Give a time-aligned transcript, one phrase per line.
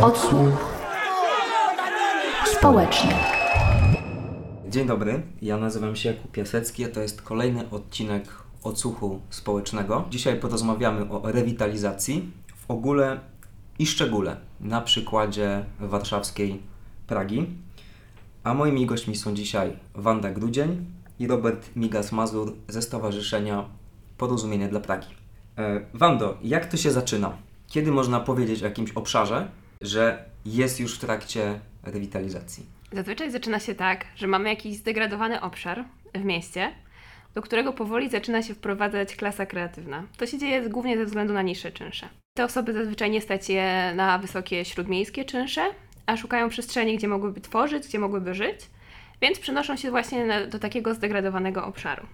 [0.00, 0.74] Odsłuch
[2.44, 3.12] społeczny.
[4.68, 8.24] Dzień dobry, ja nazywam się Jakub Piasecki, a to jest kolejny odcinek
[8.62, 10.04] Odsłuchu Społecznego.
[10.10, 13.20] Dzisiaj porozmawiamy o rewitalizacji w ogóle
[13.78, 16.62] i szczególe na przykładzie warszawskiej
[17.06, 17.46] Pragi.
[18.44, 20.86] A moimi gośćmi są dzisiaj Wanda Grudzień
[21.18, 23.64] i Robert Migas-Mazur ze Stowarzyszenia
[24.18, 25.08] Porozumienie dla Pragi.
[25.58, 27.32] E, Wando, jak to się zaczyna?
[27.66, 29.48] Kiedy można powiedzieć o jakimś obszarze,
[29.86, 32.66] że jest już w trakcie rewitalizacji?
[32.92, 36.72] Zazwyczaj zaczyna się tak, że mamy jakiś zdegradowany obszar w mieście,
[37.34, 40.02] do którego powoli zaczyna się wprowadzać klasa kreatywna.
[40.16, 42.08] To się dzieje głównie ze względu na niższe czynsze.
[42.36, 45.62] Te osoby zazwyczaj nie stać je na wysokie śródmiejskie czynsze,
[46.06, 48.60] a szukają przestrzeni, gdzie mogłyby tworzyć, gdzie mogłyby żyć,
[49.20, 52.06] więc przenoszą się właśnie na, do takiego zdegradowanego obszaru.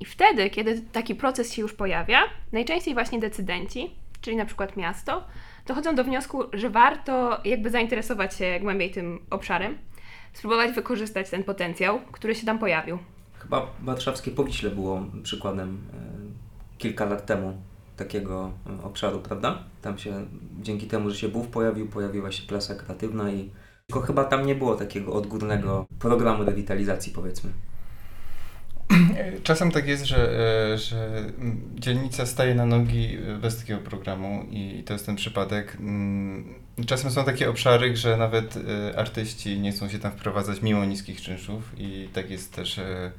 [0.00, 5.24] I wtedy, kiedy taki proces się już pojawia, najczęściej właśnie decydenci, czyli na przykład miasto,
[5.66, 9.78] dochodzą do wniosku, że warto jakby zainteresować się głębiej tym obszarem,
[10.32, 12.98] spróbować wykorzystać ten potencjał, który się tam pojawił.
[13.38, 17.62] Chyba warszawskie Powiśle było przykładem e, kilka lat temu
[17.96, 19.64] takiego e, obszaru, prawda?
[19.82, 20.26] Tam się
[20.60, 23.50] dzięki temu, że się BUF pojawił, pojawiła się klasa kreatywna i
[23.86, 27.50] tylko chyba tam nie było takiego odgórnego programu rewitalizacji, powiedzmy.
[29.42, 30.30] Czasem tak jest, że,
[30.72, 31.24] e, że
[31.74, 35.76] dzielnica staje na nogi bez takiego programu i to jest ten przypadek.
[35.80, 36.54] Mm,
[36.86, 41.20] czasem są takie obszary, że nawet e, artyści nie chcą się tam wprowadzać mimo niskich
[41.20, 43.12] czynszów i tak jest też e,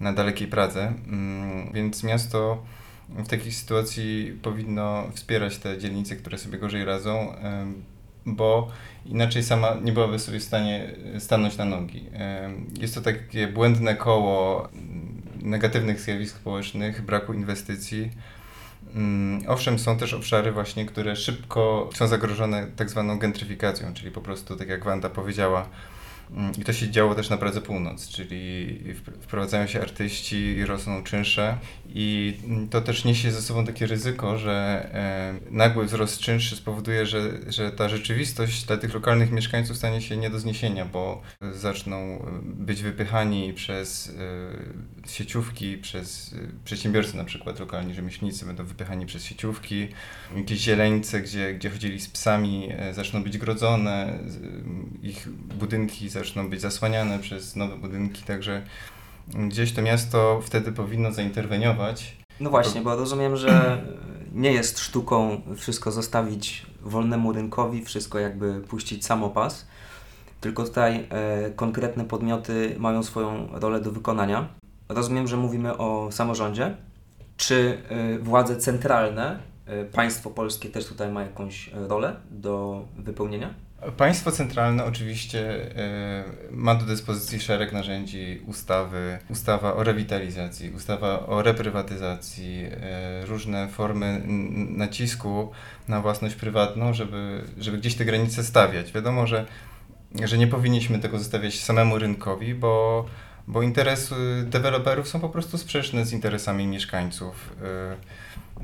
[0.00, 2.62] na dalekiej Pradze, mm, więc miasto
[3.08, 7.34] w takiej sytuacji powinno wspierać te dzielnice, które sobie gorzej radzą,
[8.26, 8.68] bo
[9.06, 12.04] inaczej sama nie byłaby sobie w stanie stanąć na nogi.
[12.80, 14.68] Jest to takie błędne koło
[15.42, 18.10] negatywnych zjawisk społecznych, braku inwestycji.
[18.94, 24.20] Mm, owszem, są też obszary właśnie, które szybko są zagrożone tak zwaną gentryfikacją, czyli po
[24.20, 25.68] prostu, tak jak Wanda powiedziała,
[26.58, 28.78] I to się działo też na Pradze Północ, czyli
[29.20, 32.36] wprowadzają się artyści, rosną czynsze i
[32.70, 37.72] to też niesie ze sobą takie ryzyko, że e, nagły wzrost czynszy spowoduje, że, że
[37.72, 41.22] ta rzeczywistość dla tych lokalnych mieszkańców stanie się nie do zniesienia, bo
[41.52, 44.08] zaczną być wypychani przez
[45.04, 49.88] e, sieciówki, przez e, przedsiębiorcy na przykład lokalni, rzemieślnicy będą wypychani przez sieciówki,
[50.36, 54.18] jakieś zieleńce, gdzie, gdzie chodzili z psami, zaczną być grodzone,
[55.02, 55.28] ich
[55.58, 58.62] budynki zaczną zaczną być zasłaniane przez nowe budynki, także
[59.28, 62.16] gdzieś to miasto wtedy powinno zainterweniować.
[62.40, 63.82] No właśnie, bo rozumiem, że
[64.32, 69.66] nie jest sztuką wszystko zostawić wolnemu rynkowi, wszystko jakby puścić samopas,
[70.40, 74.48] tylko tutaj e, konkretne podmioty mają swoją rolę do wykonania.
[74.88, 76.76] Rozumiem, że mówimy o samorządzie.
[77.36, 83.54] Czy e, władze centralne, e, państwo polskie też tutaj ma jakąś rolę do wypełnienia?
[83.96, 85.66] Państwo centralne oczywiście
[86.50, 92.64] y, ma do dyspozycji szereg narzędzi, ustawy, ustawa o rewitalizacji, ustawa o reprywatyzacji,
[93.22, 94.22] y, różne formy
[94.68, 95.50] nacisku
[95.88, 98.92] na własność prywatną, żeby, żeby gdzieś te granice stawiać.
[98.92, 99.46] Wiadomo, że,
[100.24, 103.04] że nie powinniśmy tego zostawiać samemu rynkowi, bo,
[103.46, 104.14] bo interesy
[104.46, 107.54] deweloperów są po prostu sprzeczne z interesami mieszkańców.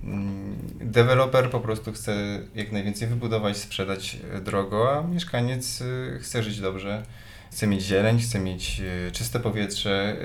[0.04, 6.42] Mm, deweloper po prostu chce jak najwięcej wybudować, sprzedać e, drogo, a mieszkaniec e, chce
[6.42, 7.02] żyć dobrze.
[7.52, 10.16] Chce mieć zieleń, chce mieć e, czyste powietrze,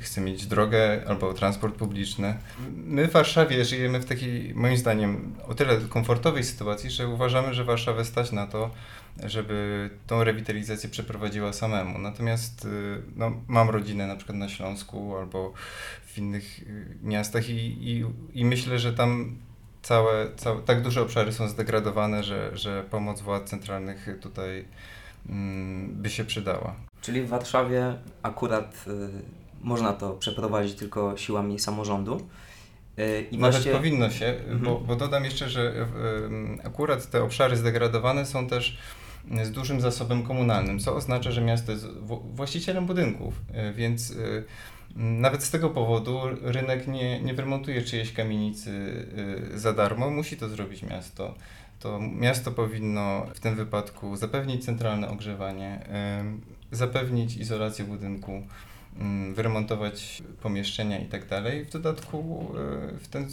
[0.00, 2.34] chce mieć drogę albo transport publiczny.
[2.76, 7.64] My w Warszawie żyjemy w takiej, moim zdaniem, o tyle komfortowej sytuacji, że uważamy, że
[7.64, 8.70] Warszawę stać na to,
[9.24, 11.98] żeby tą rewitalizację przeprowadziła samemu.
[11.98, 12.68] Natomiast
[13.16, 15.52] no, mam rodzinę na przykład na Śląsku albo
[16.16, 18.04] w innych y, miastach i, i,
[18.34, 19.38] i myślę, że tam
[19.82, 24.64] całe, całe, tak duże obszary są zdegradowane, że, że pomoc władz centralnych tutaj
[25.28, 26.74] mm, by się przydała.
[27.00, 29.08] Czyli w Warszawie akurat y,
[29.60, 32.28] można to przeprowadzić tylko siłami samorządu.
[32.98, 33.76] Y, I Nawet właściwie...
[33.76, 34.58] powinno się, mhm.
[34.58, 35.86] bo, bo dodam jeszcze, że
[36.62, 38.78] y, akurat te obszary zdegradowane są też
[39.44, 41.86] z dużym zasobem komunalnym, co oznacza, że miasto jest
[42.34, 43.34] właścicielem budynków,
[43.70, 44.44] y, więc y,
[44.96, 48.70] nawet z tego powodu rynek nie, nie wyremontuje czyjejś kamienicy
[49.54, 51.34] y, za darmo, musi to zrobić miasto.
[51.80, 55.80] To miasto powinno w tym wypadku zapewnić centralne ogrzewanie,
[56.72, 58.42] zapewnić izolację budynku,
[59.34, 61.22] wyremontować pomieszczenia i tak.
[61.66, 62.52] W dodatku
[63.00, 63.28] w ten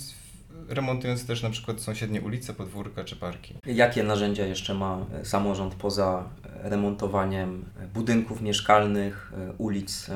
[0.67, 3.53] remontując też na przykład sąsiednie ulice, podwórka czy parki.
[3.65, 6.29] Jakie narzędzia jeszcze ma e, samorząd poza
[6.63, 10.11] e, remontowaniem budynków mieszkalnych, e, ulic?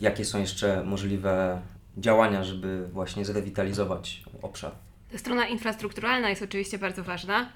[0.00, 1.60] Jakie są jeszcze możliwe
[1.98, 4.72] działania, żeby właśnie zrewitalizować obszar?
[5.16, 7.46] Strona infrastrukturalna jest oczywiście bardzo ważna.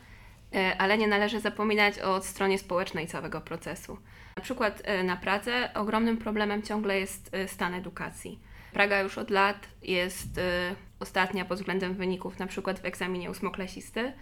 [0.54, 3.98] E, ale nie należy zapominać o stronie społecznej całego procesu.
[4.36, 8.38] Na przykład e, na Pradze ogromnym problemem ciągle jest e, stan edukacji.
[8.72, 10.40] Praga już od lat jest
[11.04, 14.12] ostatnia pod względem wyników, na przykład w egzaminie ósmoklasisty.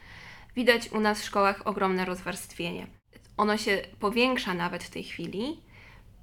[0.56, 2.86] Widać u nas w szkołach ogromne rozwarstwienie.
[3.36, 5.60] Ono się powiększa nawet w tej chwili,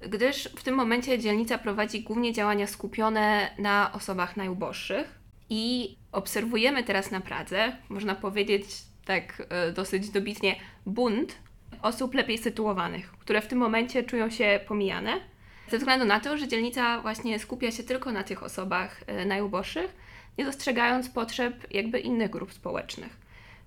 [0.00, 5.18] gdyż w tym momencie dzielnica prowadzi głównie działania skupione na osobach najuboższych
[5.50, 8.64] i obserwujemy teraz na Pradze, można powiedzieć
[9.04, 10.56] tak e, dosyć dobitnie,
[10.86, 11.34] bunt
[11.82, 15.20] osób lepiej sytuowanych, które w tym momencie czują się pomijane,
[15.70, 19.94] ze względu na to, że dzielnica właśnie skupia się tylko na tych osobach e, najuboższych,
[20.40, 23.16] nie dostrzegając potrzeb jakby innych grup społecznych.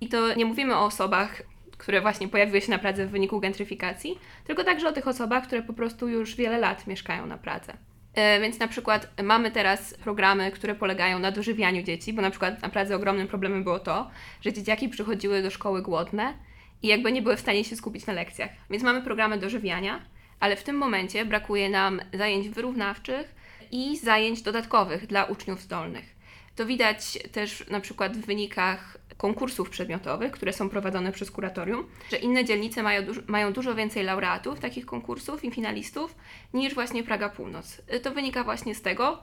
[0.00, 1.42] I to nie mówimy o osobach,
[1.78, 5.62] które właśnie pojawiły się na Pradze w wyniku gentryfikacji, tylko także o tych osobach, które
[5.62, 7.72] po prostu już wiele lat mieszkają na Pradze.
[8.14, 12.62] E, więc na przykład mamy teraz programy, które polegają na dożywianiu dzieci, bo na przykład
[12.62, 14.10] na Pradze ogromnym problemem było to,
[14.40, 16.34] że dzieciaki przychodziły do szkoły głodne
[16.82, 18.50] i jakby nie były w stanie się skupić na lekcjach.
[18.70, 20.02] Więc mamy programy dożywiania,
[20.40, 23.34] ale w tym momencie brakuje nam zajęć wyrównawczych
[23.70, 26.13] i zajęć dodatkowych dla uczniów zdolnych.
[26.56, 32.16] To widać też na przykład w wynikach konkursów przedmiotowych, które są prowadzone przez kuratorium, że
[32.16, 36.14] inne dzielnice mają, duż, mają dużo więcej laureatów takich konkursów i finalistów
[36.54, 37.80] niż właśnie Praga Północ.
[37.94, 39.20] Y, to wynika właśnie z tego,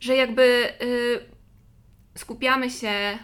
[0.00, 1.20] że jakby y,
[2.18, 3.18] skupiamy się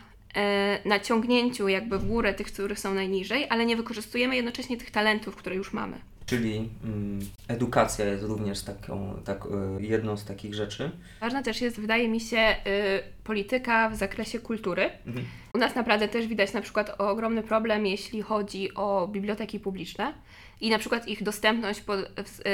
[0.84, 4.90] y, na ciągnięciu jakby w górę tych, których są najniżej, ale nie wykorzystujemy jednocześnie tych
[4.90, 6.00] talentów, które już mamy.
[6.30, 10.90] Czyli mm, edukacja jest również taką, tak, y, jedną z takich rzeczy.
[11.20, 14.90] Ważna też jest, wydaje mi się, y, polityka w zakresie kultury.
[15.06, 15.26] Mhm.
[15.54, 20.14] U nas naprawdę też widać na przykład ogromny problem, jeśli chodzi o biblioteki publiczne
[20.60, 21.82] i na przykład ich dostępność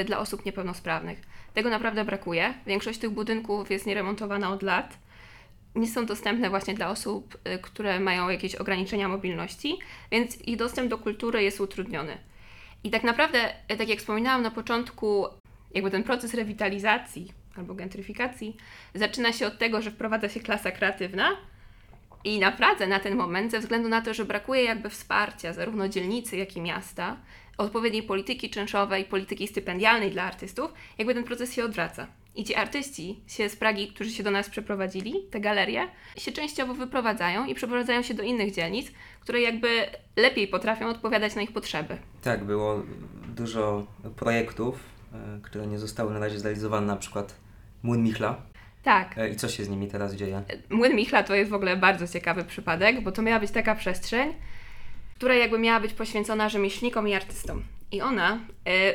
[0.00, 1.20] y, dla osób niepełnosprawnych.
[1.54, 2.54] Tego naprawdę brakuje.
[2.66, 4.98] Większość tych budynków jest nieremontowana od lat.
[5.74, 9.78] Nie są dostępne właśnie dla osób, y, które mają jakieś ograniczenia mobilności,
[10.10, 12.18] więc ich dostęp do kultury jest utrudniony.
[12.86, 15.26] I tak naprawdę, e, tak jak wspominałam na początku,
[15.74, 18.56] jakby ten proces rewitalizacji albo gentryfikacji
[18.94, 21.36] zaczyna się od tego, że wprowadza się klasa kreatywna.
[22.24, 25.88] I na Pradze na ten moment, ze względu na to, że brakuje jakby wsparcia zarówno
[25.88, 27.16] dzielnicy, jak i miasta,
[27.58, 32.06] odpowiedniej polityki czynszowej, polityki stypendialnej dla artystów, jakby ten proces się odwraca.
[32.36, 36.74] I ci artyści się z Pragi, którzy się do nas przeprowadzili, te galerie, się częściowo
[36.74, 39.68] wyprowadzają i przeprowadzają się do innych dzielnic, które jakby
[40.16, 41.98] lepiej potrafią odpowiadać na ich potrzeby.
[42.22, 42.82] Tak, było
[43.36, 43.86] dużo
[44.16, 44.78] projektów,
[45.12, 47.34] e, które nie zostały na razie zrealizowane, na przykład
[47.82, 48.42] Młyn Michla.
[48.82, 49.18] Tak.
[49.18, 50.42] E, I co się z nimi teraz dzieje?
[50.70, 54.34] Młyn Michla to jest w ogóle bardzo ciekawy przypadek, bo to miała być taka przestrzeń,
[55.14, 57.62] która jakby miała być poświęcona rzemieślnikom i artystom.
[57.92, 58.40] I ona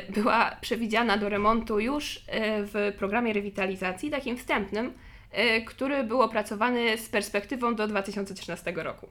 [0.08, 2.20] y, była przewidziana do remontu już y,
[2.58, 9.08] w programie rewitalizacji, takim wstępnym, y, który był opracowany z perspektywą do 2013 roku.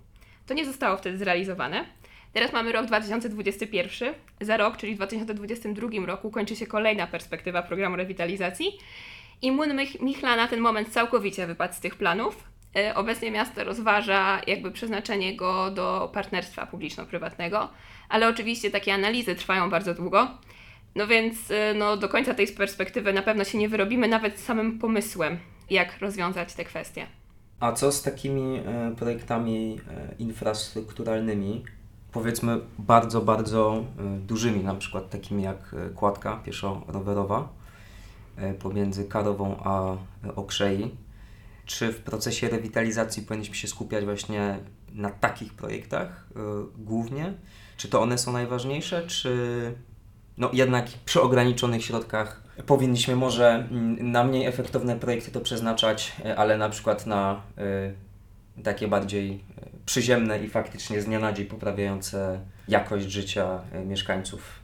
[0.48, 1.86] To nie zostało wtedy zrealizowane.
[2.34, 4.14] Teraz mamy rok 2021.
[4.42, 8.78] Za rok, czyli w 2022 roku, kończy się kolejna perspektywa programu rewitalizacji.
[9.42, 12.51] I Młyn Michla na ten moment całkowicie wypadł z tych planów.
[12.96, 17.70] Obecnie miasto rozważa jakby przeznaczenie go do partnerstwa publiczno-prywatnego
[18.12, 20.28] ale oczywiście takie analizy trwają bardzo długo.
[20.96, 24.80] No więc y, no, do końca tej perspektywy na pewno się nie wyrobimy, nawet samym
[24.80, 25.38] pomysłem,
[25.70, 27.08] jak rozwiązać te kwestie.
[27.60, 31.64] A co z takimi e, projektami e, infrastrukturalnymi,
[32.12, 37.48] powiedzmy bardzo, bardzo e, dużymi, na przykład takimi jak kładka pieszo-rowerowa
[38.60, 39.96] pomiędzy Karową a
[40.36, 40.92] Okrzei?
[41.72, 44.60] Czy w procesie rewitalizacji powinniśmy się skupiać właśnie
[44.92, 46.28] na takich projektach
[46.78, 47.34] głównie?
[47.78, 49.36] Czy to one są najważniejsze, czy
[50.38, 56.36] no jednak przy ograniczonych środkach powinniśmy może mm, na mniej efektowne projekty to przeznaczać, e,
[56.36, 57.42] ale na przykład na
[58.58, 64.61] y, takie bardziej e, przyziemne i faktycznie z dnia na dzień poprawiające jakość życia mieszkańców.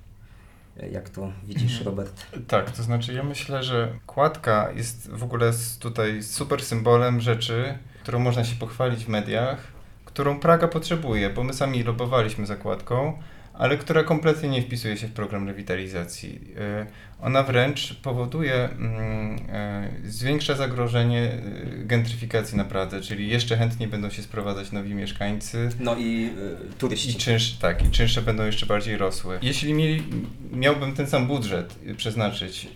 [0.92, 1.86] Jak to widzisz, mhm.
[1.86, 2.26] Robert?
[2.48, 8.20] Tak, to znaczy ja myślę, że kładka jest w ogóle tutaj super symbolem rzeczy, którą
[8.20, 9.58] można się pochwalić w mediach,
[10.06, 13.20] którą Praga potrzebuje, bo my sami lobowaliśmy zakładką,
[13.58, 16.40] ale która kompletnie nie wpisuje się w program rewitalizacji.
[16.58, 16.86] E,
[17.22, 21.40] ona wręcz powoduje, mm, e, zwiększa zagrożenie e,
[21.86, 25.70] gentryfikacji na Pradze, czyli jeszcze chętniej będą się sprowadzać nowi mieszkańcy.
[25.80, 26.30] No i
[26.78, 27.10] turyści.
[27.10, 29.40] I czynsz, tak, i czynsze będą jeszcze bardziej rosły.
[29.42, 30.04] Jeśli mieli,
[30.52, 32.68] miałbym ten sam budżet przeznaczyć,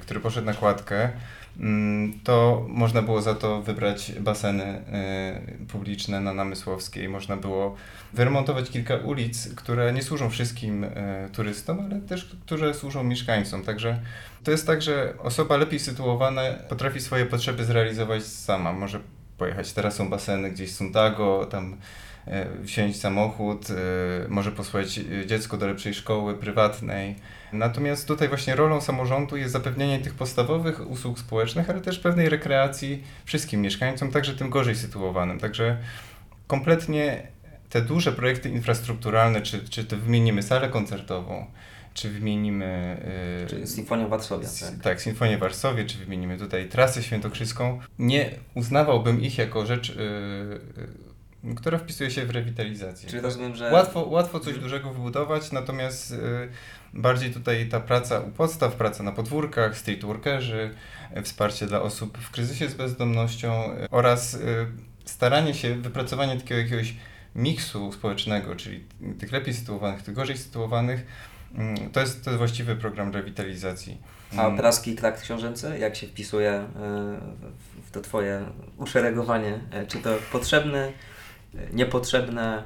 [0.00, 1.10] który poszedł na kładkę,
[2.24, 4.82] to można było za to wybrać baseny
[5.62, 7.08] y, publiczne na Namysłowskiej.
[7.08, 7.76] Można było
[8.12, 10.90] wyremontować kilka ulic, które nie służą wszystkim y,
[11.32, 13.62] turystom, ale też które służą mieszkańcom.
[13.62, 14.00] Także
[14.44, 18.72] to jest tak, że osoba lepiej sytuowana potrafi swoje potrzeby zrealizować sama.
[18.72, 19.00] Może
[19.38, 21.76] pojechać, teraz są baseny gdzieś Sundago, tam
[22.60, 23.74] wziąć samochód, e,
[24.28, 27.16] może posłać e, dziecko do lepszej szkoły prywatnej.
[27.52, 33.02] Natomiast tutaj właśnie rolą samorządu jest zapewnienie tych podstawowych usług społecznych, ale też pewnej rekreacji
[33.24, 35.38] wszystkim mieszkańcom, także tym gorzej sytuowanym.
[35.40, 35.76] Także
[36.46, 37.22] kompletnie
[37.70, 41.46] te duże projekty infrastrukturalne, czy, czy to wymienimy salę koncertową,
[41.94, 42.96] czy wymienimy...
[43.40, 44.44] Yy, Czyli Sinfonia w Warszawie.
[44.44, 44.82] S- Tak.
[44.82, 49.96] Tak, Sinfonię Warszawie, czy wymienimy tutaj trasę świętokrzyską, nie uznawałbym ich jako rzecz, yy,
[51.56, 53.08] która wpisuje się w rewitalizację.
[53.08, 53.72] Czyli rozumiem, że...
[53.72, 56.18] Łatwo, łatwo coś dużego wybudować, natomiast yy,
[56.94, 60.70] bardziej tutaj ta praca u podstaw, praca na podwórkach, streetworkerzy,
[61.16, 64.38] yy, wsparcie dla osób w kryzysie z bezdomnością yy, oraz
[65.04, 66.94] staranie się, wypracowanie takiego jakiegoś
[67.34, 68.84] miksu społecznego, czyli
[69.18, 71.06] tych lepiej sytuowanych, tych gorzej sytuowanych,
[71.54, 73.98] mm, to jest, to jest właściwy program rewitalizacji.
[74.36, 74.56] A Mm.
[74.56, 76.64] praski trakt książęcy, jak się wpisuje
[77.86, 78.44] w- to Twoje
[78.76, 79.60] uszeregowanie?
[79.88, 80.92] Czy to potrzebne,
[81.72, 82.62] niepotrzebne?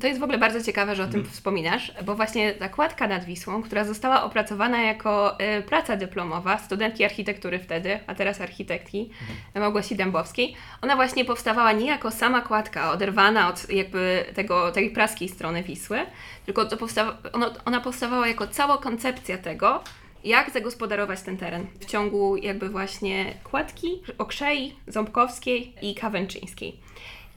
[0.00, 1.34] To jest w ogóle bardzo ciekawe, że o tym Mhm.
[1.34, 7.58] wspominasz, bo właśnie zakładka nad Wisłą, która została opracowana jako y, praca dyplomowa studentki architektury
[7.58, 9.10] wtedy, a teraz architektki
[9.54, 15.28] Małgosi Dębowskiej, ona właśnie powstawała nie jako sama kładka oderwana od jakby tego, tej praskiej
[15.28, 15.98] strony Wisły,
[16.46, 19.82] tylko to powstawa, ono, ona powstawała jako cała koncepcja tego,
[20.24, 26.80] jak zagospodarować ten teren w ciągu jakby właśnie kładki, okrzei, ząbkowskiej i kawęczyńskiej.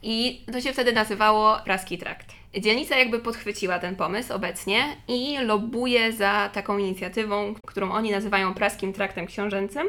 [0.02, 2.32] I to się wtedy nazywało Praski Trakt.
[2.60, 8.92] Dzielnica jakby podchwyciła ten pomysł obecnie i lobbuje za taką inicjatywą, którą oni nazywają Praskim
[8.92, 9.86] Traktem Książęcym,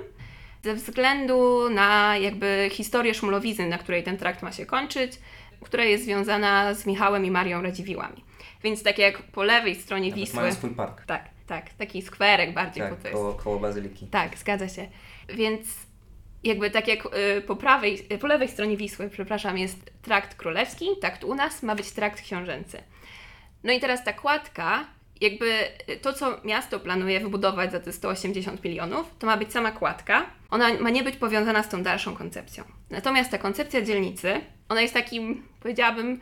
[0.63, 5.11] ze względu na jakby historię Szumlowizny, na której ten trakt ma się kończyć,
[5.61, 8.23] która jest związana z Michałem i Marią Radziwiłłami.
[8.63, 10.41] Więc tak jak po lewej stronie Nawet Wisły...
[10.41, 11.05] Mają swój park.
[11.05, 14.07] Tak, tak, taki skwerek bardziej, Tak, to jest koło, koło Bazyliki.
[14.07, 14.87] tak, zgadza się.
[15.29, 15.67] Więc
[16.43, 20.85] jakby tak jak y, po prawej, po lewej stronie Wisły, przepraszam, jest trakt królewski,
[21.19, 22.83] tu u nas ma być trakt książęcy.
[23.63, 24.85] No i teraz ta kładka,
[25.21, 25.51] jakby
[26.01, 30.25] to, co miasto planuje wybudować za te 180 milionów, to ma być sama kładka.
[30.51, 32.63] Ona ma nie być powiązana z tą dalszą koncepcją.
[32.89, 36.19] Natomiast ta koncepcja dzielnicy, ona jest takim, powiedziałabym,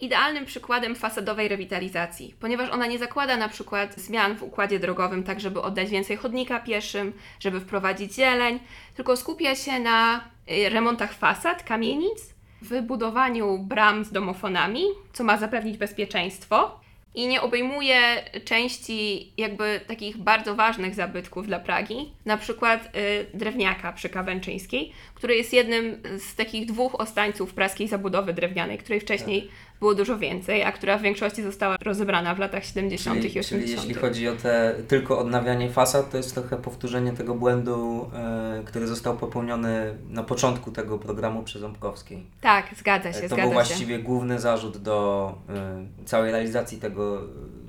[0.00, 5.40] idealnym przykładem fasadowej rewitalizacji, ponieważ ona nie zakłada na przykład zmian w układzie drogowym, tak
[5.40, 8.60] żeby oddać więcej chodnika pieszym, żeby wprowadzić zieleń,
[8.94, 15.76] tylko skupia się na y, remontach fasad, kamienic, wybudowaniu bram z domofonami, co ma zapewnić
[15.76, 16.80] bezpieczeństwo
[17.16, 18.00] i nie obejmuje
[18.44, 25.36] części jakby takich bardzo ważnych zabytków dla Pragi, na przykład y, drewniaka przy Kawęczyńskiej, który
[25.36, 29.48] jest jednym z takich dwóch ostańców praskiej zabudowy drewnianej, której wcześniej
[29.80, 33.16] było dużo więcej, a która w większości została rozebrana w latach 70.
[33.20, 33.62] Czyli, i 80.
[33.62, 38.62] czyli jeśli chodzi o te tylko odnawianie fasad, to jest trochę powtórzenie tego błędu, e,
[38.64, 42.22] który został popełniony na początku tego programu przez Ząbkowskiej.
[42.40, 43.54] Tak, zgadza E, się, to zgadza był się.
[43.54, 47.20] właściwie główny zarzut do e, całej realizacji tego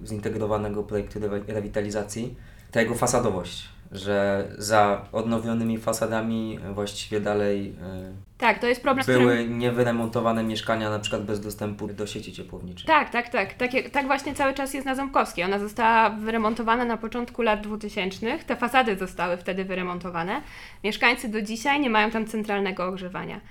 [0.03, 2.35] e, zintegrowanego projektu rewi- rewitalizacji,
[2.71, 9.07] ta jego fasadowość, że za odnowionymi fasadami właściwie dalej e, Tak, to jest problem, z
[9.07, 9.21] którym...
[9.21, 12.87] były niewyremontowane mieszkania, na przykład bez dostępu do sieci ciepłowniczej.
[12.87, 13.53] Tak, tak, tak.
[13.53, 15.43] Tak, tak właśnie cały czas jest na Ząbkowskiej.
[15.45, 18.39] Ona została wyremontowana na początku lat 2000.
[18.39, 20.41] Te fasady zostały wtedy wyremontowane.
[20.83, 23.41] Mieszkańcy do dzisiaj nie mają tam centralnego ogrzewania.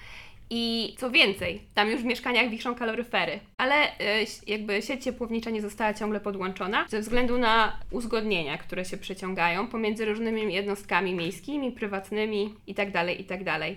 [0.50, 5.62] I co więcej, tam już w mieszkaniach wiszą kaloryfery, ale e, jakby sieć ciepłownicza nie
[5.62, 12.54] została ciągle podłączona ze względu na uzgodnienia, które się przeciągają pomiędzy różnymi jednostkami miejskimi, prywatnymi
[12.66, 13.76] itd., itd.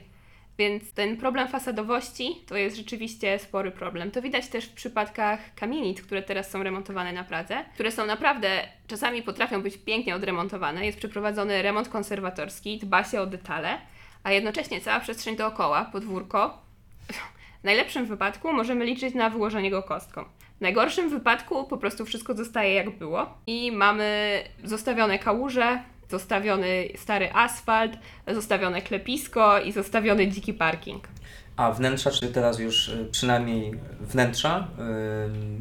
[0.59, 4.11] Więc ten problem fasadowości to jest rzeczywiście spory problem.
[4.11, 8.49] To widać też w przypadkach kamienic, które teraz są remontowane na Pradze, które są naprawdę,
[8.87, 10.85] czasami potrafią być pięknie odremontowane.
[10.85, 13.77] Jest przeprowadzony remont konserwatorski, dba się o detale,
[14.23, 16.57] a jednocześnie cała przestrzeń dookoła, podwórko,
[17.61, 20.25] w najlepszym wypadku możemy liczyć na wyłożenie go kostką.
[20.57, 27.33] W najgorszym wypadku po prostu wszystko zostaje jak było i mamy zostawione kałuże, zostawiony stary
[27.33, 27.91] asfalt,
[28.27, 31.07] zostawione klepisko i zostawiony dziki parking.
[31.57, 34.67] A wnętrza, czy teraz już y, przynajmniej wnętrza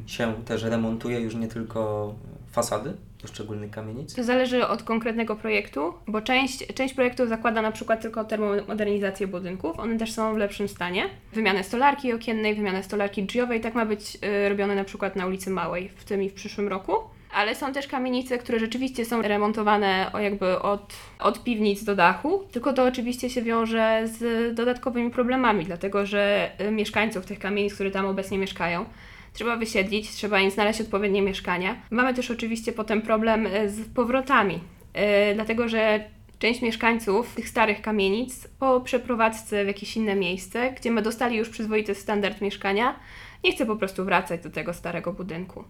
[0.07, 2.15] y, się też remontuje, już nie tylko
[2.59, 4.15] fasady poszczególnych kamienic?
[4.15, 9.79] To zależy od konkretnego projektu, bo część, część projektów zakłada na przykład tylko termomodernizację budynków,
[9.79, 11.05] one też są w lepszym stanie.
[11.33, 15.51] Wymianę stolarki okiennej, wymianę stolarki drzwiowej, tak ma być y, robione na przykład na ulicy
[15.51, 16.93] Małej w tym i w przyszłym roku.
[17.35, 22.73] Ale są też kamienice, które rzeczywiście są remontowane jakby od, od piwnic do dachu, tylko
[22.73, 28.07] to oczywiście się wiąże z dodatkowymi problemami, dlatego że y, mieszkańców tych kamienic, które tam
[28.07, 28.85] obecnie mieszkają,
[29.33, 31.77] trzeba wysiedlić, trzeba im znaleźć odpowiednie mieszkania.
[31.91, 36.05] Mamy też oczywiście potem problem y, z powrotami, y, dlatego że
[36.39, 41.49] część mieszkańców tych starych kamienic po przeprowadzce w jakieś inne miejsce, gdzie my dostali już
[41.49, 42.97] przyzwoity standard mieszkania,
[43.45, 45.65] nie chce po prostu wracać do tego starego budynku.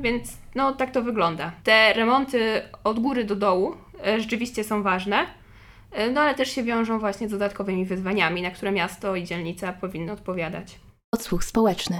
[0.00, 1.52] Więc no tak to wygląda.
[1.64, 3.74] Te remonty od góry do dołu
[4.06, 5.26] e, rzeczywiście są ważne,
[5.92, 9.72] e, no ale też się wiążą właśnie z dodatkowymi wyzwaniami, na które miasto i dzielnica
[9.72, 10.78] powinny odpowiadać.
[11.12, 11.96] Odsłuch społeczny.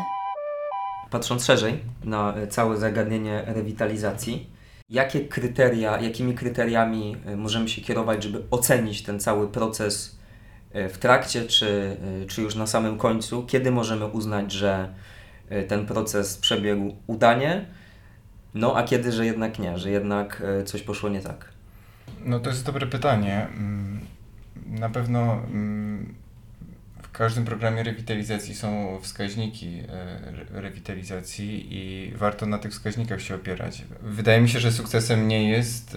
[1.10, 4.46] Patrząc szerzej na całe zagadnienie rewitalizacji,
[4.90, 10.18] jakie kryteria, jakimi kryteriami e, możemy się kierować, żeby ocenić ten cały proces
[10.72, 13.46] e, w trakcie, czy, e, czy już na samym końcu?
[13.46, 14.94] Kiedy możemy uznać, że
[15.68, 17.66] ten proces przebiegł udanie,
[18.54, 21.48] no a kiedy, że jednak nie, że jednak coś poszło nie tak?
[22.24, 23.46] No to jest dobre pytanie.
[23.56, 24.00] Mm,
[24.66, 26.14] Na pewno mm,
[27.20, 33.82] każdym programie rewitalizacji są wskaźniki e, re- rewitalizacji i warto na tych wskaźnikach się opierać.
[34.02, 35.94] Wydaje mi się, że sukcesem nie jest,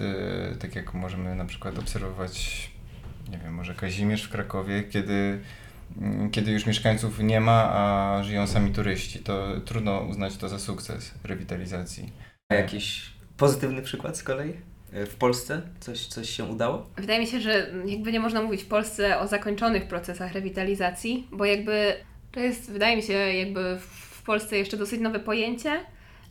[0.52, 2.70] e, tak jak możemy na przykład obserwować,
[3.30, 5.40] nie wiem, może Kazimierz w Krakowie, kiedy,
[5.96, 9.18] mm, kiedy już mieszkańców nie ma, a żyją sami turyści.
[9.18, 12.12] To trudno uznać to za sukces rewitalizacji.
[12.48, 14.54] A jakiś pozytywny przykład z kolei
[14.94, 15.62] w Polsce?
[15.80, 16.86] Coś, coś się udało?
[16.96, 21.44] Wydaje mi się, że jakby nie można mówić w Polsce o zakończonych procesach rewitalizacji, bo
[21.44, 21.94] jakby
[22.32, 25.80] to jest, wydaje mi się, jakby w Polsce jeszcze dosyć nowe pojęcie.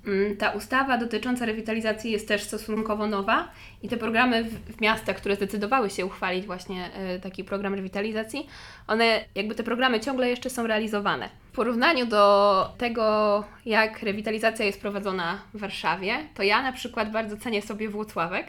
[0.07, 5.15] Mm, Ta ustawa dotycząca rewitalizacji jest też stosunkowo nowa i te programy w, w miastach,
[5.17, 8.47] które zdecydowały się uchwalić właśnie e, taki program rewitalizacji,
[8.87, 11.29] one jakby te programy ciągle jeszcze są realizowane.
[11.51, 17.37] W porównaniu do tego, jak rewitalizacja jest prowadzona w Warszawie, to ja na przykład bardzo
[17.37, 18.47] cenię sobie Włocławek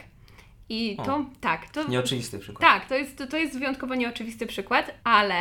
[0.69, 1.03] i O.
[1.03, 2.61] to tak, to Nieoczywisty przykład.
[2.71, 5.35] tak, to jest, to jest wyjątkowo nieoczywisty przykład, ale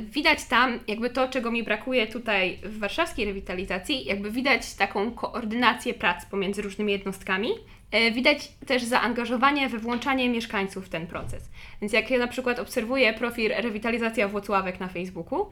[0.00, 5.94] widać tam jakby to, czego mi brakuje tutaj w warszawskiej rewitalizacji, jakby widać taką koordynację
[5.94, 7.48] prac pomiędzy różnymi jednostkami.
[7.94, 11.42] Y, Widać też zaangażowanie we włączanie mieszkańców w ten proces.
[11.80, 15.46] Więc jak ja na przykład obserwuję profil Rewitalizacja Włocławek na Facebooku,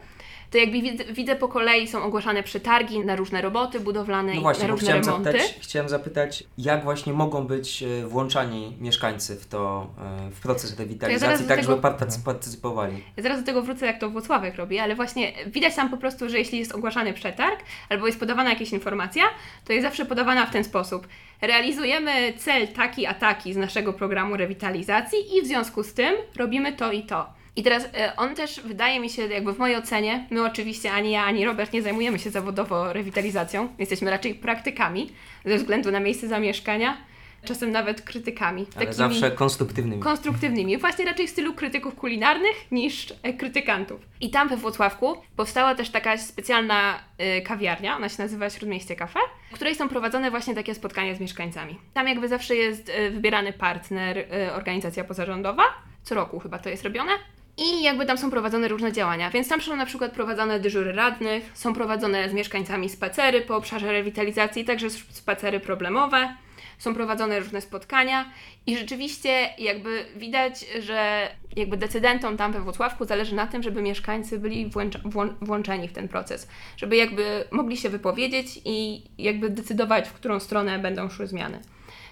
[0.51, 0.79] to jakby
[1.13, 4.73] widzę, po kolei są ogłaszane przetargi na różne roboty budowlane No i właśnie, na bo
[4.75, 5.25] różne chciałem remonty.
[5.33, 9.87] zapytać, chciałem zapytać, jak właśnie mogą być e, włączani mieszkańcy w to,
[10.27, 13.03] e, w proces rewitalizacji, do tak tego- żeby partycy- partycypowali.
[13.17, 16.29] Ja zaraz do tego wrócę, jak to Włocławek robi, ale właśnie widać tam po prostu,
[16.29, 19.23] że jeśli jest ogłaszany przetarg albo jest podawana jakaś informacja,
[19.65, 21.09] to jest zawsze podawana w ten sposób.
[21.41, 26.73] Realizujemy cel taki a taki z naszego programu rewitalizacji i w związku z tym robimy
[26.73, 27.39] to i to.
[27.57, 31.11] I teraz e, on też wydaje mi się, jakby w mojej ocenie, my oczywiście ani
[31.11, 35.11] ja, ani Robert nie zajmujemy się zawodowo rewitalizacją, jesteśmy raczej praktykami
[35.45, 36.97] ze względu na miejsce zamieszkania,
[37.45, 38.67] czasem nawet krytykami.
[38.77, 40.03] Ale zawsze konstruktywnymi.
[40.03, 44.01] konstruktywnymi, właśnie raczej w stylu krytyków kulinarnych niż e, krytykantów.
[44.21, 49.21] I tam we Włocławku powstała też taka specjalna e, kawiarnia, ona się nazywa Śródmieście Cafe,
[49.51, 51.79] w której są prowadzone właśnie takie spotkania z mieszkańcami.
[51.95, 55.63] Tam jakby zawsze jest e, wybierany partner, organizacja pozarządowa,
[56.03, 57.13] co roku chyba to jest robione.
[57.59, 61.51] I jakby tam są prowadzone różne działania, więc tam są na przykład prowadzone dyżury radnych,
[61.55, 66.35] są prowadzone z mieszkańcami spacery po obszarze rewitalizacji, także spacery problemowe
[66.79, 68.33] są prowadzone różne spotkania
[68.67, 74.39] i rzeczywiście jakby widać, że jakby decydentom tam we Włocławku zależy na tym, żeby mieszkańcy
[74.39, 80.09] byli włącz- włą- włączeni w ten proces, żeby jakby mogli się wypowiedzieć i jakby decydować,
[80.09, 81.61] w którą stronę będą szły zmiany.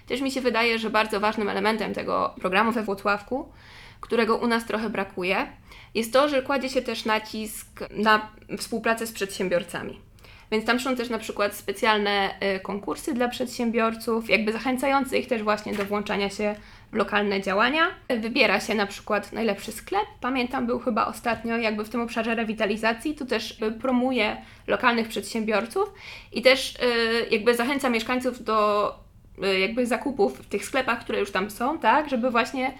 [0.07, 3.51] Też mi się wydaje, że bardzo ważnym elementem tego programu we Włocławku,
[4.01, 5.47] którego u nas trochę brakuje,
[5.95, 10.06] jest to, że kładzie się też nacisk na współpracę z przedsiębiorcami.
[10.51, 15.43] Więc tam są też na przykład specjalne y, konkursy dla przedsiębiorców, jakby zachęcające ich też
[15.43, 16.55] właśnie do włączania się
[16.91, 17.87] w lokalne działania.
[18.19, 20.05] Wybiera się na przykład najlepszy sklep.
[20.21, 25.93] Pamiętam, był chyba ostatnio jakby w tym obszarze rewitalizacji, tu też y, promuje lokalnych przedsiębiorców
[26.33, 26.79] i też y,
[27.31, 29.07] jakby zachęca mieszkańców do
[29.59, 32.73] jakby zakupów w tych sklepach, które już tam są, tak, żeby właśnie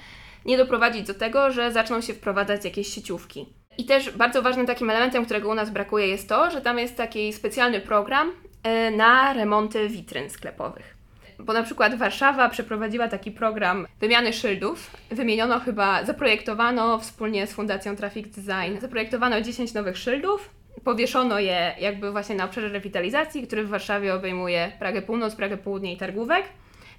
[0.45, 3.45] nie doprowadzić do tego, że zaczną się wprowadzać jakieś sieciówki.
[3.78, 6.98] I też bardzo ważnym takim elementem, którego u nas brakuje, jest to, że tam jest
[6.98, 8.32] taki specjalny program
[8.63, 10.98] e, na remonty witryn sklepowych.
[11.40, 14.92] Bo na przykład Warszawa przeprowadziła taki program wymiany szyldów.
[15.12, 20.50] Wymieniono chyba, zaprojektowano wspólnie z Fundacją Traffic Design, zaprojektowano 10 nowych szyldów.
[20.84, 25.94] Powieszono je jakby właśnie na obszarze rewitalizacji, który w Warszawie obejmuje Pragę Północ, Pragę Południe
[25.94, 26.44] i Targówek.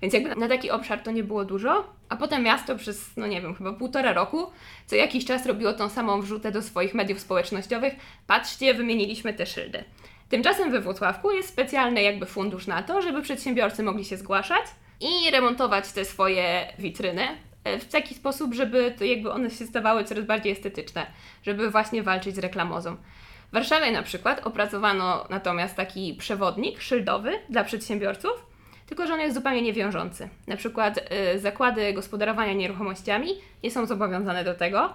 [0.02, 3.42] Więc jakby na taki obszar to nie było dużo, a potem miasto przez, no nie
[3.42, 4.46] wiem, chyba półtora roku
[4.86, 7.94] co jakiś czas robiło tą samą wrzutę do swoich mediów społecznościowych.
[8.26, 9.84] Patrzcie, wymieniliśmy te szyldy.
[10.28, 14.62] Tymczasem we Włocławku jest specjalny jakby fundusz na to, żeby przedsiębiorcy mogli się zgłaszać
[15.00, 17.28] i remontować te swoje witryny
[17.64, 21.06] e, w taki sposób, żeby to jakby one się stawały coraz bardziej estetyczne,
[21.42, 22.96] żeby właśnie walczyć z reklamozą.
[23.50, 28.46] W Warszawie na przykład opracowano natomiast taki przewodnik szyldowy dla przedsiębiorców,
[28.88, 30.28] tylko że on jest zupełnie niewiążący.
[30.46, 30.98] Na przykład
[31.34, 33.28] y, zakłady gospodarowania nieruchomościami
[33.62, 34.92] nie są zobowiązane do tego,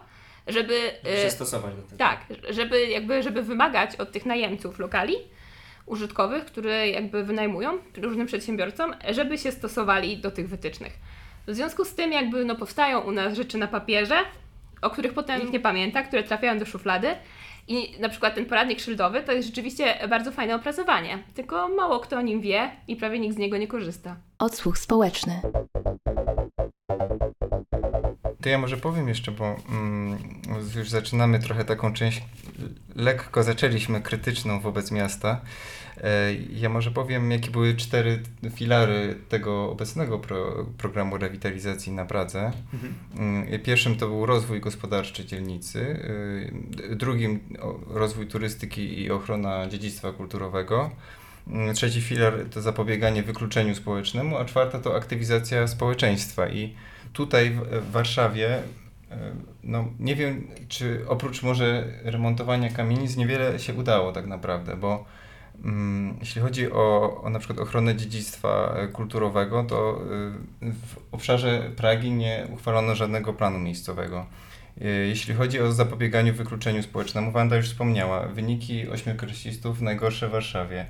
[0.47, 0.73] żeby
[1.19, 1.97] y, Się stosować do tego.
[1.97, 5.15] tak, żeby jakby żeby wymagać od tych najemców lokali
[5.85, 10.93] użytkowych, które jakby wynajmują różnym przedsiębiorcom, żeby się stosowali do tych wytycznych.
[11.47, 14.15] W związku z tym jakby no, powstają u nas rzeczy na papierze,
[14.81, 17.15] o których potem nikt nie pamięta, które trafiają do szuflady.
[17.67, 22.17] I na przykład ten poradnik szyldowy to jest rzeczywiście bardzo fajne opracowanie, tylko mało kto
[22.17, 24.15] o nim wie i prawie nikt z niego nie korzysta.
[24.39, 25.41] Odsłuch społeczny.
[28.41, 30.17] To ja może powiem jeszcze, bo mm,
[30.75, 32.21] już zaczynamy trochę taką część,
[32.95, 35.41] lekko zaczęliśmy krytyczną wobec miasta.
[35.97, 38.19] E, ja może powiem, jakie były cztery
[38.55, 42.51] filary tego obecnego pro, programu rewitalizacji na Pradze.
[42.73, 43.61] Mhm.
[43.63, 45.99] Pierwszym to był rozwój gospodarczy dzielnicy,
[46.91, 47.39] e, drugim
[47.87, 50.91] rozwój turystyki i ochrona dziedzictwa kulturowego.
[51.47, 56.49] Mm, trzeci filar to zapobieganie wykluczeniu społecznemu, a czwarta to aktywizacja społeczeństwa.
[56.49, 56.75] I
[57.13, 58.61] tutaj w Warszawie, e,
[59.63, 65.05] no nie wiem, czy oprócz może remontowania kamienic niewiele się udało tak naprawdę, bo mm,
[66.19, 70.01] jeśli chodzi o, o na przykład ochronę dziedzictwa e, kulturowego, to
[70.61, 74.25] e, w obszarze Pragi nie uchwalono żadnego planu miejscowego.
[75.07, 80.85] Jeśli chodzi o zapobieganie wykluczeniu społecznemu, Wanda już wspomniała, wyniki ośmiokresistów najgorsze w Warszawie.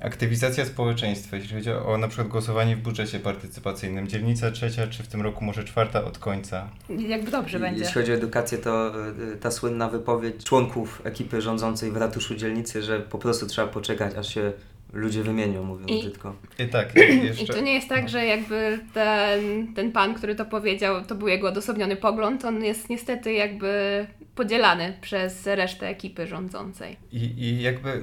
[0.00, 4.08] Aktywizacja społeczeństwa, jeśli chodzi o na przykład głosowanie w budżecie partycypacyjnym.
[4.08, 6.68] Dzielnica trzecia, czy w tym roku może czwarta od końca.
[6.88, 7.80] Jakby dobrze I, będzie.
[7.80, 8.92] Jeśli chodzi o edukację, to
[9.34, 14.14] y, ta słynna wypowiedź członków ekipy rządzącej w ratuszu dzielnicy, że po prostu trzeba poczekać,
[14.14, 14.52] aż się
[14.92, 16.34] ludzie wymienią, mówiąc I, brzydko.
[16.58, 17.44] I tak, jeszcze...
[17.44, 21.28] I to nie jest tak, że jakby ten, ten pan, który to powiedział, to był
[21.28, 26.96] jego odosobniony pogląd, on jest niestety jakby podzielany przez resztę ekipy rządzącej.
[27.12, 28.02] I, I jakby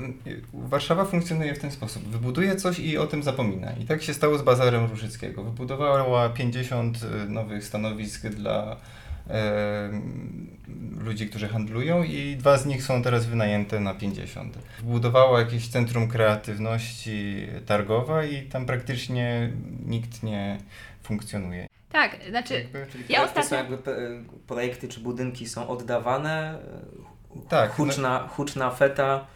[0.54, 2.04] Warszawa funkcjonuje w ten sposób.
[2.04, 3.72] Wybuduje coś i o tym zapomina.
[3.72, 5.44] I tak się stało z Bazarem Różyckiego.
[5.44, 8.78] Wybudowała 50 y, nowych stanowisk dla
[11.00, 14.58] ludzi, którzy handlują i dwa z nich są teraz wynajęte na 50.
[14.80, 19.52] Wbudowała jakieś centrum kreatywności targowa i tam praktycznie
[19.86, 20.58] nikt nie
[21.04, 21.68] funkcjonuje.
[21.92, 23.50] Tak, znaczy jakby, ja ostatnio...
[23.50, 23.78] Są jakby
[24.48, 26.60] projekty czy budynki są oddawane,
[27.50, 28.28] tak, huczna, no...
[28.28, 29.28] huczna feta.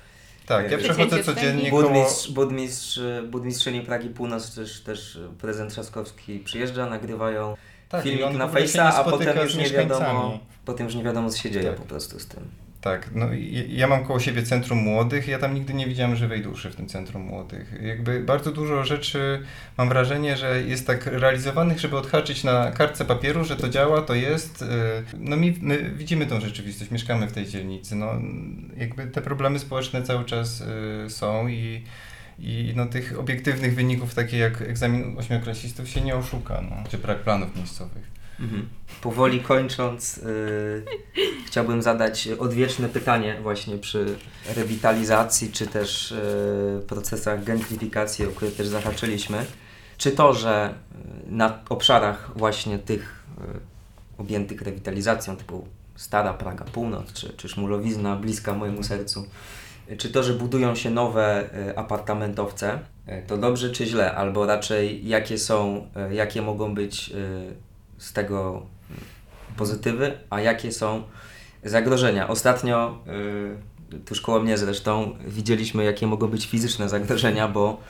[0.45, 2.35] Tak, ja przechodzę codziennie burmistrz, koło...
[2.35, 2.99] burmistrz,
[3.29, 7.55] burmistrzyni Pragi Północ, też, też prezydent Trzaskowski przyjeżdża, nagrywają
[7.91, 11.51] tak, filmik na Face'a, a potem już nie wiadomo, potem już nie wiadomo co się
[11.51, 11.75] dzieje tak.
[11.75, 12.43] po prostu z tym.
[12.81, 13.27] Tak, no
[13.69, 16.87] ja mam koło siebie Centrum Młodych, ja tam nigdy nie widziałem żywej duszy w tym
[16.87, 17.73] Centrum Młodych.
[17.81, 19.41] Jakby bardzo dużo rzeczy,
[19.77, 24.13] mam wrażenie, że jest tak realizowanych, żeby odhaczyć na kartce papieru, że to działa, to
[24.13, 24.61] jest.
[24.61, 24.65] Y,
[25.17, 28.11] no my, my widzimy tą rzeczywistość, mieszkamy w tej dzielnicy, no
[28.77, 30.63] jakby te problemy społeczne cały czas
[31.05, 31.83] y, są i
[32.41, 37.19] i no, tych obiektywnych wyników, takie jak egzamin ośmioklasistów, się nie oszuka, no, czy brak
[37.19, 38.11] planów miejscowych.
[38.39, 38.69] Mhm.
[39.01, 40.85] Powoli kończąc, yy,
[41.47, 44.15] chciałbym zadać odwieczne pytanie właśnie przy
[44.55, 46.13] rewitalizacji, czy też
[46.75, 49.45] yy, procesach gentryfikacji, o które też zahaczyliśmy.
[49.97, 50.73] Czy to, że
[51.27, 53.59] y, na obszarach właśnie tych yy,
[54.17, 59.27] objętych rewitalizacją, typu Stara Praga Północ, czy, czy Szmulowizna bliska mojemu sercu,
[59.97, 65.07] czy to, że budują się nowe e, apartamentowce, e, to dobrze czy źle, albo raczej
[65.07, 67.13] jakie są, e, jakie mogą być
[67.97, 68.65] z tego
[69.57, 71.03] pozytywy, a jakie są
[71.63, 72.27] zagrożenia.
[72.27, 72.97] Ostatnio,
[74.05, 77.81] tuż koło mnie zresztą, widzieliśmy jakie mogą być fizyczne zagrożenia, bo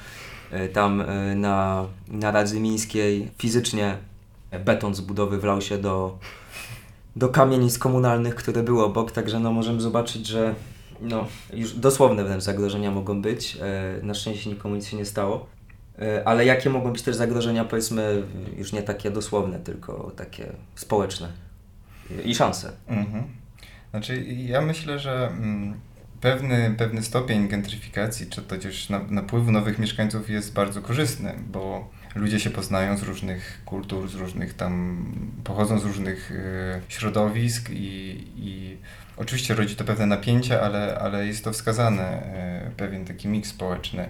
[0.74, 1.04] tam
[1.36, 3.98] na, na Radzy Mińskiej fizycznie
[4.66, 6.18] beton z budowy wlał się do,
[7.16, 10.56] do kamienic komunalnych, które były obok, także no możemy zobaczyć, że
[11.02, 13.58] no, już dosłowne wręcz zagrożenia mogą być.
[13.62, 15.46] E, na szczęście nikomu nic się nie stało.
[16.00, 18.24] E, ale jakie mogą być też zagrożenia, powiedzmy,
[18.58, 21.32] już nie takie dosłowne, tylko takie społeczne
[22.26, 22.72] i szanse?
[22.88, 23.24] Mhm.
[23.92, 25.80] Znaczy, ja myślę, że mm,
[26.22, 32.50] pewny, pewny stopień gentryfikacji, czy też napływu nowych mieszkańców jest bardzo korzystny, bo ludzie się
[32.50, 35.06] poznają z różnych kultur, z różnych tam,
[35.44, 38.78] pochodzą z różnych y, środowisk i, i
[39.22, 44.10] Oczywiście rodzi to pewne napięcia, ale, ale jest to wskazane, e, pewien taki miks społeczny.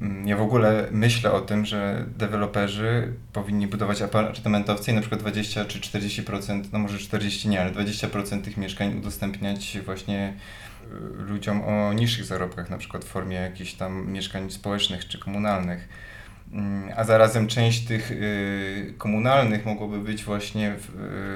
[0.00, 5.20] Mm, ja w ogóle myślę o tym, że deweloperzy powinni budować apartamentowce i na przykład
[5.20, 11.62] 20 czy 40%, no może 40 nie, ale 20% tych mieszkań udostępniać właśnie e, ludziom
[11.62, 15.88] o niższych zarobkach, na przykład w formie jakichś tam mieszkań społecznych czy komunalnych.
[16.52, 20.74] Mm, a zarazem część tych y, komunalnych mogłoby być właśnie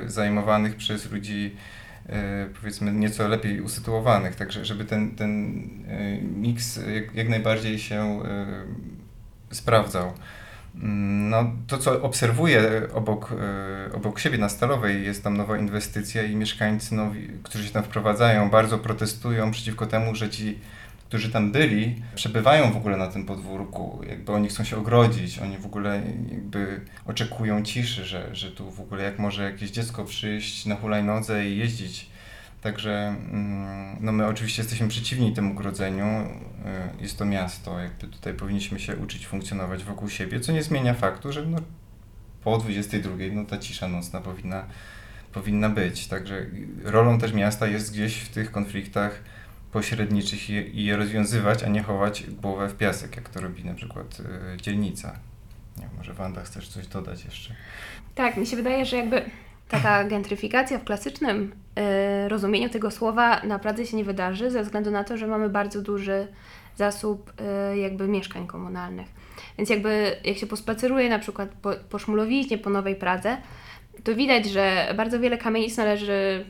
[0.07, 1.57] zajmowanych przez ludzi
[2.09, 5.63] E, powiedzmy nieco lepiej usytuowanych, także żeby ten, ten
[6.37, 8.23] miks jak, jak najbardziej się
[9.51, 10.13] sprawdzał.
[10.75, 13.35] Mm, no, to, co obserwuję obok,
[13.95, 18.51] obok siebie na Stalowej, jest tam nowa inwestycja i mieszkańcy, nowi, którzy się tam wprowadzają,
[18.51, 20.59] bardzo protestują przeciwko temu, że ci
[21.09, 25.59] którzy tam byli, przebywają w ogóle na tym podwórku, jakby oni chcą się ogrodzić, oni
[25.59, 30.67] w ogóle jakby oczekują ciszy, że, że tu w ogóle jak może jakieś dziecko przyjść
[30.67, 32.11] na hulajnodze i jeździć.
[32.63, 36.07] Także mm, no my oczywiście jesteśmy przeciwni temu grodzeniu.
[36.07, 40.95] Y, Jest to miasto, jakby tutaj powinniśmy się uczyć funkcjonować wokół siebie, co nie zmienia
[40.95, 41.59] faktu, że no,
[42.45, 44.65] po 22 no ta cisza nocna powinna,
[45.33, 46.07] powinna być.
[46.07, 46.47] Także
[46.85, 49.23] rolą też miasta jest gdzieś w tych konfliktach
[49.73, 53.75] pośredniczyć i, i je rozwiązywać, a nie chować głowę w piasek, jak to robi na
[53.75, 54.21] przykład
[54.55, 55.19] y, dzielnica.
[55.79, 57.55] Nie, może Wanda chcesz coś dodać jeszcze?
[58.15, 59.23] Tak, mi się wydaje, że jakby
[59.69, 61.53] taka gentryfikacja w klasycznym
[62.25, 65.83] y, rozumieniu tego słowa naprawdę się nie wydarzy, ze względu na to, że mamy bardzo
[65.83, 66.29] duży
[66.77, 67.33] zasób
[67.73, 69.07] y, jakby mieszkań komunalnych.
[69.59, 73.37] Więc jakby jak się pospaceruje na przykład po, po Szmulowiźnie, po Nowej Pradze,
[74.05, 76.45] to widać, że bardzo wiele kamienic należy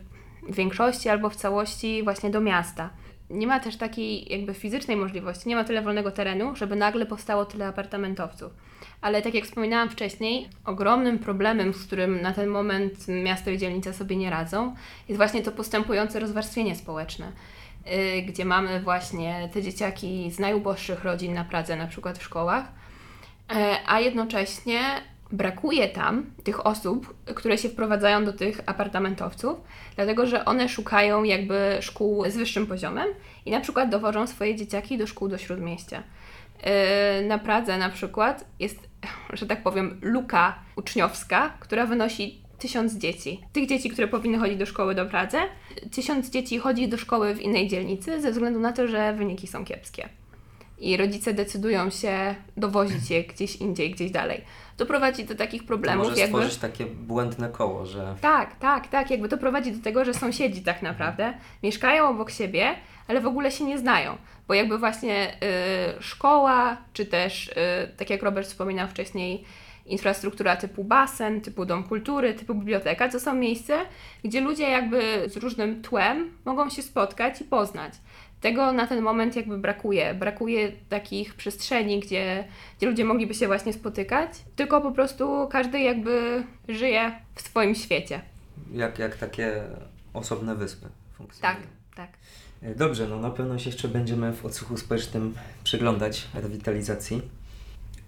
[0.48, 2.90] w większości albo w całości właśnie do miasta.
[3.30, 7.44] Nie ma też takiej jakby fizycznej możliwości, nie ma tyle wolnego terenu, żeby nagle powstało
[7.44, 8.52] tyle apartamentowców.
[9.00, 13.92] Ale tak jak wspominałam wcześniej, ogromnym problemem, z którym na ten moment miasto i dzielnica
[13.92, 14.74] sobie nie radzą,
[15.08, 17.32] jest właśnie to postępujące rozwarstwienie społeczne,
[17.86, 22.72] yy, gdzie mamy właśnie te dzieciaki z najuboższych rodzin na Pradze, na przykład w szkołach,
[23.54, 24.80] E, a jednocześnie
[25.32, 29.58] brakuje tam tych osób, które się wprowadzają do tych apartamentowców,
[29.96, 33.08] dlatego że one szukają jakby szkół z wyższym poziomem
[33.46, 36.02] i na przykład dowożą swoje dzieciaki do szkół do śródmieścia.
[36.62, 38.88] E, Na Pradze na przykład jest,
[39.32, 43.40] że tak powiem, luka uczniowska, która wynosi tysiąc dzieci.
[43.52, 45.38] Tych dzieci, które powinny chodzić do szkoły do Pradze,
[45.92, 49.64] tysiąc dzieci chodzi do szkoły w innej dzielnicy ze względu na to, że wyniki są
[49.64, 50.08] kiepskie
[50.78, 54.44] i rodzice decydują się dowozić je gdzieś indziej, gdzieś dalej.
[54.76, 56.36] To prowadzi do takich To problemów, może jakby.
[56.38, 60.62] stworzyć takie błędne koło, że Tak, tak, tak, jakby to prowadzi do tego, że sąsiedzi
[60.62, 62.74] tak naprawdę mieszkają obok siebie,
[63.08, 64.16] ale w ogóle się nie znają.
[64.48, 65.32] Bo jakby właśnie
[65.98, 67.52] y, szkoła, czy też, y,
[67.96, 69.44] tak jak Robert wspominał wcześniej,
[69.86, 73.74] infrastruktura typu basen, typu dom kultury, typu biblioteka, to są miejsca,
[74.24, 77.92] gdzie ludzie jakby z różnym tłem mogą się spotkać i poznać.
[78.40, 80.14] Tego na ten moment jakby brakuje.
[80.14, 82.44] Brakuje takich przestrzeni, gdzie,
[82.78, 88.20] gdzie ludzie mogliby się właśnie spotykać, tylko po prostu każdy jakby żyje w swoim świecie.
[88.72, 89.62] jak, jak takie
[90.14, 91.60] osobne wyspy funkcjonują.
[91.60, 92.10] Tak, tak.
[92.62, 97.22] E, Dobrze, no na pewno się jeszcze będziemy w odsłuchu społecznym przyglądać rewitalizacji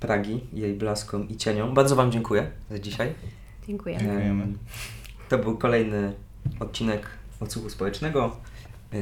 [0.01, 1.75] Pragi, jej blaskom i cieniom.
[1.75, 3.13] Bardzo Wam dziękuję za dzisiaj.
[3.67, 3.99] Dziękuję.
[3.99, 4.43] Dziękujemy.
[4.45, 4.59] Em,
[5.29, 6.13] To był kolejny
[6.61, 7.07] odcinek
[7.41, 8.37] odsłuchu społecznego.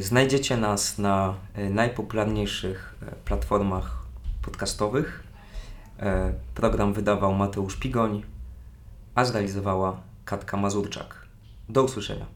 [0.00, 4.06] Znajdziecie nas na e, najpopularniejszych e, platformach
[4.42, 5.24] podcastowych.
[6.00, 8.22] E, Program wydawał Mateusz Pigoń,
[9.14, 11.26] a zrealizowała Katka Mazurczak.
[11.68, 12.35] Do usłyszenia.